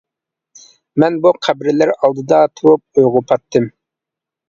مەن 1.03 1.19
بۇ 1.27 1.35
قەبرىلەر 1.47 1.93
ئالدىدا 1.99 2.43
تۇرۇپ 2.57 2.87
ئويغا 3.05 3.27
پاتتىم. 3.33 3.73